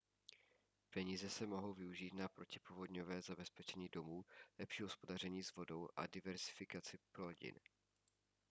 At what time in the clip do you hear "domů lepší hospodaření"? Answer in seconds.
3.89-5.43